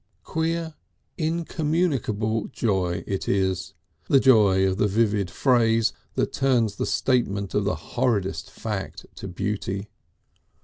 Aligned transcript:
Queer 0.23 0.73
incommunicable 1.15 2.47
joy 2.47 3.03
it 3.05 3.29
is, 3.29 3.75
the 4.09 4.19
joy 4.19 4.65
of 4.65 4.77
the 4.77 4.87
vivid 4.87 5.29
phrase 5.29 5.93
that 6.15 6.33
turns 6.33 6.77
the 6.77 6.87
statement 6.87 7.53
of 7.53 7.65
the 7.65 7.75
horridest 7.75 8.49
fact 8.49 9.05
to 9.13 9.27
beauty! 9.27 9.89